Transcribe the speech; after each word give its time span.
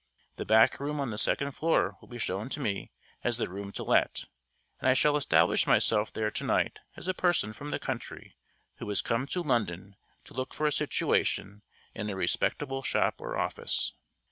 The 0.37 0.45
back 0.47 0.79
room 0.79 0.99
on 0.99 1.11
the 1.11 1.17
second 1.19 1.51
floor 1.51 1.99
will 2.01 2.07
be 2.07 2.17
shown 2.17 2.49
to 2.49 2.59
me 2.59 2.91
as 3.23 3.37
the 3.37 3.47
room 3.47 3.71
to 3.73 3.83
let, 3.83 4.25
and 4.79 4.89
I 4.89 4.95
shall 4.95 5.15
establish 5.15 5.67
myself 5.67 6.11
there 6.11 6.31
to 6.31 6.43
night 6.43 6.79
as 6.95 7.07
a 7.07 7.13
person 7.13 7.53
from 7.53 7.69
the 7.69 7.77
country 7.77 8.35
who 8.77 8.89
has 8.89 9.03
come 9.03 9.27
to 9.27 9.43
London 9.43 9.95
to 10.23 10.33
look 10.33 10.55
for 10.55 10.65
a 10.65 10.71
situation 10.71 11.61
in 11.93 12.09
a 12.09 12.15
respectable 12.15 12.81
shop 12.81 13.21
or 13.21 13.37
office. 13.37 13.93